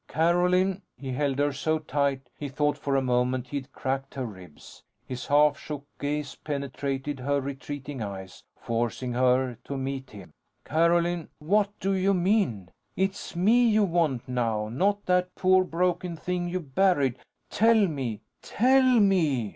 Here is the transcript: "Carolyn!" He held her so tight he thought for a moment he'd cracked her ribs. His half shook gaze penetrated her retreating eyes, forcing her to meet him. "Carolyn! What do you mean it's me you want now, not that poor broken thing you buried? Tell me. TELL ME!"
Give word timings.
"Carolyn!" 0.07 0.81
He 0.97 1.11
held 1.11 1.37
her 1.37 1.51
so 1.53 1.77
tight 1.77 2.27
he 2.35 2.49
thought 2.49 2.75
for 2.75 2.95
a 2.95 3.03
moment 3.03 3.49
he'd 3.49 3.71
cracked 3.71 4.15
her 4.15 4.25
ribs. 4.25 4.81
His 5.05 5.27
half 5.27 5.59
shook 5.59 5.85
gaze 5.99 6.33
penetrated 6.33 7.19
her 7.19 7.39
retreating 7.39 8.01
eyes, 8.01 8.43
forcing 8.57 9.13
her 9.13 9.59
to 9.63 9.77
meet 9.77 10.09
him. 10.09 10.33
"Carolyn! 10.65 11.29
What 11.37 11.69
do 11.79 11.91
you 11.93 12.15
mean 12.15 12.71
it's 12.95 13.35
me 13.35 13.69
you 13.69 13.83
want 13.83 14.27
now, 14.27 14.69
not 14.69 15.05
that 15.05 15.35
poor 15.35 15.63
broken 15.63 16.15
thing 16.15 16.49
you 16.49 16.61
buried? 16.61 17.19
Tell 17.51 17.87
me. 17.87 18.21
TELL 18.41 19.01
ME!" 19.01 19.49